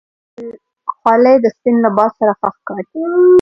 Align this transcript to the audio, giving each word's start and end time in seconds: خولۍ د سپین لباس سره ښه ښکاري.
خولۍ 0.97 1.35
د 1.43 1.45
سپین 1.55 1.75
لباس 1.85 2.11
سره 2.19 2.33
ښه 2.39 2.47
ښکاري. 2.55 2.85